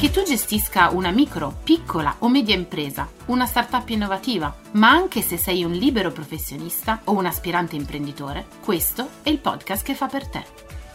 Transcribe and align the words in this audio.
Che 0.00 0.10
tu 0.10 0.22
gestisca 0.22 0.88
una 0.88 1.10
micro, 1.10 1.58
piccola 1.62 2.16
o 2.20 2.30
media 2.30 2.54
impresa, 2.54 3.06
una 3.26 3.44
startup 3.44 3.86
innovativa, 3.90 4.56
ma 4.72 4.88
anche 4.88 5.20
se 5.20 5.36
sei 5.36 5.62
un 5.62 5.72
libero 5.72 6.10
professionista 6.10 7.02
o 7.04 7.12
un 7.12 7.26
aspirante 7.26 7.76
imprenditore, 7.76 8.46
questo 8.64 9.06
è 9.22 9.28
il 9.28 9.40
podcast 9.40 9.84
che 9.84 9.94
fa 9.94 10.06
per 10.06 10.26
te. 10.26 10.42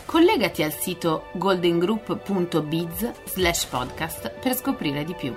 Collegati 0.05 0.63
al 0.63 0.73
sito 0.73 1.27
goldengroup.biz 1.33 3.11
slash 3.25 3.65
podcast 3.65 4.39
per 4.39 4.55
scoprire 4.55 5.03
di 5.03 5.13
più. 5.13 5.35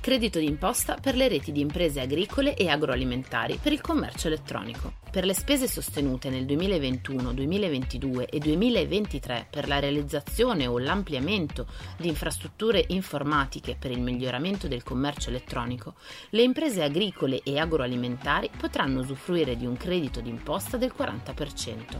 Credito 0.00 0.38
d'imposta 0.38 0.94
per 0.94 1.16
le 1.16 1.26
reti 1.26 1.50
di 1.50 1.60
imprese 1.60 2.00
agricole 2.00 2.54
e 2.54 2.68
agroalimentari 2.68 3.58
per 3.60 3.72
il 3.72 3.80
commercio 3.80 4.28
elettronico. 4.28 4.99
Per 5.10 5.24
le 5.24 5.34
spese 5.34 5.66
sostenute 5.66 6.30
nel 6.30 6.46
2021, 6.46 7.32
2022 7.32 8.26
e 8.26 8.38
2023 8.38 9.48
per 9.50 9.66
la 9.66 9.80
realizzazione 9.80 10.68
o 10.68 10.78
l'ampliamento 10.78 11.66
di 11.96 12.06
infrastrutture 12.06 12.84
informatiche 12.90 13.74
per 13.76 13.90
il 13.90 14.00
miglioramento 14.00 14.68
del 14.68 14.84
commercio 14.84 15.30
elettronico, 15.30 15.94
le 16.30 16.42
imprese 16.42 16.84
agricole 16.84 17.40
e 17.42 17.58
agroalimentari 17.58 18.50
potranno 18.56 19.00
usufruire 19.00 19.56
di 19.56 19.66
un 19.66 19.76
credito 19.76 20.20
d'imposta 20.20 20.76
del 20.76 20.94
40%. 20.96 21.98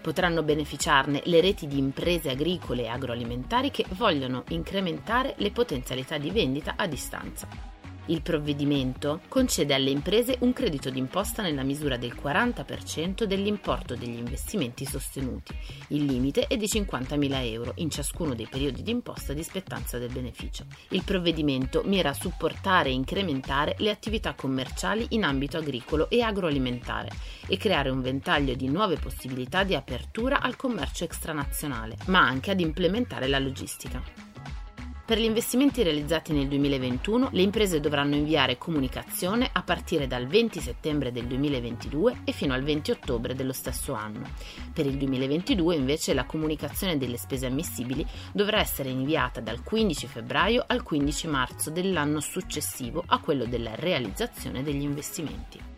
Potranno 0.00 0.42
beneficiarne 0.42 1.20
le 1.24 1.42
reti 1.42 1.66
di 1.66 1.76
imprese 1.76 2.30
agricole 2.30 2.84
e 2.84 2.88
agroalimentari 2.88 3.70
che 3.70 3.84
vogliono 3.90 4.44
incrementare 4.48 5.34
le 5.36 5.50
potenzialità 5.50 6.16
di 6.16 6.30
vendita 6.30 6.76
a 6.78 6.86
distanza. 6.86 7.75
Il 8.08 8.22
provvedimento 8.22 9.22
concede 9.26 9.74
alle 9.74 9.90
imprese 9.90 10.36
un 10.40 10.52
credito 10.52 10.90
d'imposta 10.90 11.42
nella 11.42 11.64
misura 11.64 11.96
del 11.96 12.14
40% 12.14 13.24
dell'importo 13.24 13.96
degli 13.96 14.16
investimenti 14.16 14.84
sostenuti. 14.84 15.52
Il 15.88 16.04
limite 16.04 16.46
è 16.46 16.56
di 16.56 16.66
50.000 16.66 17.44
euro 17.50 17.72
in 17.76 17.90
ciascuno 17.90 18.34
dei 18.34 18.46
periodi 18.46 18.84
d'imposta 18.84 19.32
di 19.32 19.42
spettanza 19.42 19.98
del 19.98 20.12
beneficio. 20.12 20.66
Il 20.90 21.02
provvedimento 21.02 21.82
mira 21.84 22.10
a 22.10 22.14
supportare 22.14 22.90
e 22.90 22.92
incrementare 22.92 23.74
le 23.78 23.90
attività 23.90 24.34
commerciali 24.34 25.06
in 25.10 25.24
ambito 25.24 25.56
agricolo 25.56 26.08
e 26.08 26.22
agroalimentare 26.22 27.10
e 27.48 27.56
creare 27.56 27.90
un 27.90 28.02
ventaglio 28.02 28.54
di 28.54 28.68
nuove 28.68 28.98
possibilità 28.98 29.64
di 29.64 29.74
apertura 29.74 30.40
al 30.40 30.54
commercio 30.54 31.02
extranazionale, 31.02 31.96
ma 32.06 32.20
anche 32.20 32.52
ad 32.52 32.60
implementare 32.60 33.26
la 33.26 33.40
logistica. 33.40 34.25
Per 35.06 35.20
gli 35.20 35.24
investimenti 35.24 35.84
realizzati 35.84 36.32
nel 36.32 36.48
2021 36.48 37.28
le 37.30 37.42
imprese 37.42 37.78
dovranno 37.78 38.16
inviare 38.16 38.58
comunicazione 38.58 39.48
a 39.52 39.62
partire 39.62 40.08
dal 40.08 40.26
20 40.26 40.58
settembre 40.58 41.12
del 41.12 41.26
2022 41.26 42.22
e 42.24 42.32
fino 42.32 42.54
al 42.54 42.64
20 42.64 42.90
ottobre 42.90 43.36
dello 43.36 43.52
stesso 43.52 43.92
anno. 43.92 44.28
Per 44.72 44.84
il 44.84 44.96
2022 44.96 45.76
invece 45.76 46.12
la 46.12 46.24
comunicazione 46.24 46.98
delle 46.98 47.18
spese 47.18 47.46
ammissibili 47.46 48.04
dovrà 48.32 48.58
essere 48.58 48.88
inviata 48.88 49.40
dal 49.40 49.62
15 49.62 50.08
febbraio 50.08 50.64
al 50.66 50.82
15 50.82 51.28
marzo 51.28 51.70
dell'anno 51.70 52.18
successivo 52.18 53.04
a 53.06 53.20
quello 53.20 53.46
della 53.46 53.76
realizzazione 53.76 54.64
degli 54.64 54.82
investimenti. 54.82 55.75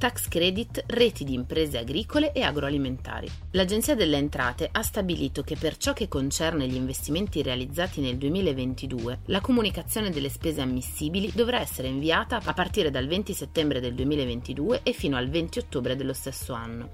Tax 0.00 0.28
credit 0.28 0.82
reti 0.86 1.24
di 1.24 1.34
imprese 1.34 1.76
agricole 1.76 2.32
e 2.32 2.40
agroalimentari. 2.40 3.30
L'Agenzia 3.50 3.94
delle 3.94 4.16
Entrate 4.16 4.66
ha 4.72 4.80
stabilito 4.80 5.42
che 5.42 5.56
per 5.56 5.76
ciò 5.76 5.92
che 5.92 6.08
concerne 6.08 6.66
gli 6.66 6.74
investimenti 6.74 7.42
realizzati 7.42 8.00
nel 8.00 8.16
2022, 8.16 9.20
la 9.26 9.42
comunicazione 9.42 10.08
delle 10.08 10.30
spese 10.30 10.62
ammissibili 10.62 11.30
dovrà 11.34 11.60
essere 11.60 11.88
inviata 11.88 12.40
a 12.42 12.52
partire 12.54 12.90
dal 12.90 13.06
20 13.06 13.34
settembre 13.34 13.78
del 13.78 13.92
2022 13.92 14.80
e 14.84 14.92
fino 14.94 15.18
al 15.18 15.28
20 15.28 15.58
ottobre 15.58 15.94
dello 15.96 16.14
stesso 16.14 16.54
anno. 16.54 16.92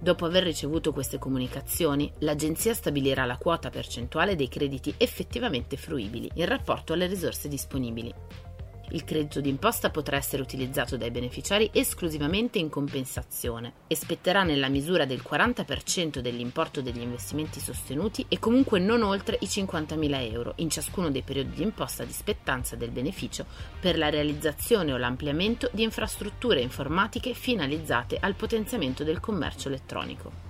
Dopo 0.00 0.24
aver 0.24 0.42
ricevuto 0.42 0.92
queste 0.92 1.18
comunicazioni, 1.18 2.12
l'Agenzia 2.18 2.74
stabilirà 2.74 3.26
la 3.26 3.36
quota 3.36 3.70
percentuale 3.70 4.34
dei 4.34 4.48
crediti 4.48 4.92
effettivamente 4.96 5.76
fruibili 5.76 6.28
in 6.34 6.46
rapporto 6.46 6.94
alle 6.94 7.06
risorse 7.06 7.46
disponibili. 7.46 8.47
Il 8.90 9.04
credito 9.04 9.42
d'imposta 9.42 9.90
potrà 9.90 10.16
essere 10.16 10.40
utilizzato 10.40 10.96
dai 10.96 11.10
beneficiari 11.10 11.68
esclusivamente 11.72 12.58
in 12.58 12.70
compensazione 12.70 13.72
e 13.86 13.94
spetterà 13.94 14.44
nella 14.44 14.68
misura 14.68 15.04
del 15.04 15.22
40% 15.22 16.20
dell'importo 16.20 16.80
degli 16.80 17.02
investimenti 17.02 17.60
sostenuti 17.60 18.24
e 18.28 18.38
comunque 18.38 18.78
non 18.78 19.02
oltre 19.02 19.36
i 19.40 19.46
50.000 19.46 20.32
euro 20.32 20.52
in 20.56 20.70
ciascuno 20.70 21.10
dei 21.10 21.22
periodi 21.22 21.56
di 21.56 21.62
imposta 21.62 22.04
di 22.04 22.12
spettanza 22.12 22.76
del 22.76 22.90
beneficio 22.90 23.44
per 23.78 23.98
la 23.98 24.08
realizzazione 24.08 24.92
o 24.92 24.96
l'ampliamento 24.96 25.68
di 25.72 25.82
infrastrutture 25.82 26.62
informatiche 26.62 27.34
finalizzate 27.34 28.16
al 28.18 28.34
potenziamento 28.34 29.04
del 29.04 29.20
commercio 29.20 29.68
elettronico. 29.68 30.46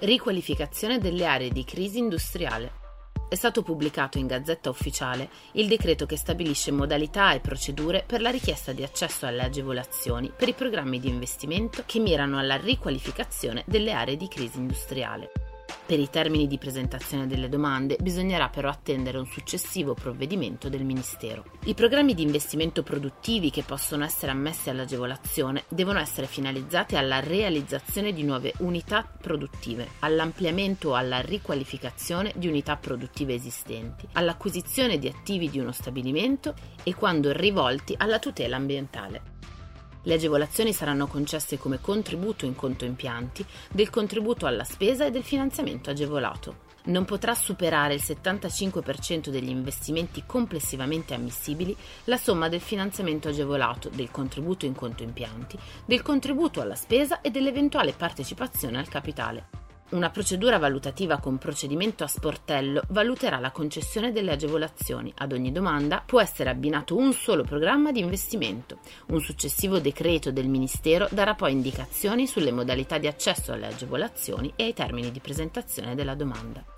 Riqualificazione 0.00 0.98
delle 0.98 1.26
aree 1.26 1.50
di 1.50 1.64
crisi 1.64 1.98
industriale 1.98 2.86
è 3.28 3.34
stato 3.34 3.62
pubblicato 3.62 4.18
in 4.18 4.26
Gazzetta 4.26 4.70
Ufficiale 4.70 5.28
il 5.52 5.68
decreto 5.68 6.06
che 6.06 6.16
stabilisce 6.16 6.70
modalità 6.70 7.32
e 7.32 7.40
procedure 7.40 8.04
per 8.06 8.20
la 8.20 8.30
richiesta 8.30 8.72
di 8.72 8.82
accesso 8.82 9.26
alle 9.26 9.42
agevolazioni 9.42 10.32
per 10.36 10.48
i 10.48 10.54
programmi 10.54 10.98
di 10.98 11.08
investimento 11.08 11.82
che 11.86 11.98
mirano 11.98 12.38
alla 12.38 12.56
riqualificazione 12.56 13.64
delle 13.66 13.92
aree 13.92 14.16
di 14.16 14.28
crisi 14.28 14.58
industriale. 14.58 15.47
Per 15.88 15.98
i 15.98 16.10
termini 16.10 16.46
di 16.46 16.58
presentazione 16.58 17.26
delle 17.26 17.48
domande 17.48 17.96
bisognerà 17.98 18.50
però 18.50 18.68
attendere 18.68 19.16
un 19.16 19.24
successivo 19.24 19.94
provvedimento 19.94 20.68
del 20.68 20.84
Ministero. 20.84 21.44
I 21.64 21.72
programmi 21.72 22.12
di 22.12 22.20
investimento 22.20 22.82
produttivi 22.82 23.48
che 23.48 23.62
possono 23.62 24.04
essere 24.04 24.32
ammessi 24.32 24.68
all'agevolazione 24.68 25.64
devono 25.70 25.98
essere 25.98 26.26
finalizzati 26.26 26.96
alla 26.96 27.20
realizzazione 27.20 28.12
di 28.12 28.22
nuove 28.22 28.52
unità 28.58 29.02
produttive, 29.02 29.88
all'ampliamento 30.00 30.90
o 30.90 30.94
alla 30.94 31.22
riqualificazione 31.22 32.34
di 32.36 32.48
unità 32.48 32.76
produttive 32.76 33.32
esistenti, 33.32 34.06
all'acquisizione 34.12 34.98
di 34.98 35.08
attivi 35.08 35.48
di 35.48 35.58
uno 35.58 35.72
stabilimento 35.72 36.52
e 36.82 36.94
quando 36.94 37.32
rivolti 37.32 37.94
alla 37.96 38.18
tutela 38.18 38.56
ambientale. 38.56 39.36
Le 40.02 40.14
agevolazioni 40.14 40.72
saranno 40.72 41.06
concesse 41.06 41.58
come 41.58 41.80
contributo 41.80 42.44
in 42.44 42.54
conto 42.54 42.84
impianti, 42.84 43.44
del 43.70 43.90
contributo 43.90 44.46
alla 44.46 44.64
spesa 44.64 45.04
e 45.04 45.10
del 45.10 45.24
finanziamento 45.24 45.90
agevolato. 45.90 46.66
Non 46.84 47.04
potrà 47.04 47.34
superare 47.34 47.94
il 47.94 48.02
75% 48.02 49.28
degli 49.28 49.50
investimenti 49.50 50.22
complessivamente 50.24 51.12
ammissibili 51.12 51.76
la 52.04 52.16
somma 52.16 52.48
del 52.48 52.60
finanziamento 52.60 53.28
agevolato, 53.28 53.90
del 53.90 54.10
contributo 54.10 54.64
in 54.64 54.74
conto 54.74 55.02
impianti, 55.02 55.58
del 55.84 56.02
contributo 56.02 56.62
alla 56.62 56.76
spesa 56.76 57.20
e 57.20 57.30
dell'eventuale 57.30 57.92
partecipazione 57.92 58.78
al 58.78 58.88
capitale. 58.88 59.57
Una 59.90 60.10
procedura 60.10 60.58
valutativa 60.58 61.18
con 61.18 61.38
procedimento 61.38 62.04
a 62.04 62.08
sportello 62.08 62.82
valuterà 62.88 63.38
la 63.38 63.50
concessione 63.50 64.12
delle 64.12 64.32
agevolazioni. 64.32 65.10
Ad 65.16 65.32
ogni 65.32 65.50
domanda 65.50 66.02
può 66.04 66.20
essere 66.20 66.50
abbinato 66.50 66.94
un 66.94 67.14
solo 67.14 67.42
programma 67.42 67.90
di 67.90 68.00
investimento. 68.00 68.80
Un 69.06 69.20
successivo 69.20 69.78
decreto 69.78 70.30
del 70.30 70.48
Ministero 70.48 71.08
darà 71.10 71.34
poi 71.34 71.52
indicazioni 71.52 72.26
sulle 72.26 72.52
modalità 72.52 72.98
di 72.98 73.06
accesso 73.06 73.52
alle 73.52 73.68
agevolazioni 73.68 74.52
e 74.56 74.64
ai 74.64 74.74
termini 74.74 75.10
di 75.10 75.20
presentazione 75.20 75.94
della 75.94 76.14
domanda. 76.14 76.77